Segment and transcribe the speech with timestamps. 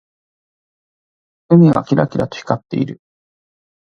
[1.49, 2.99] 海がキラキラと光っている。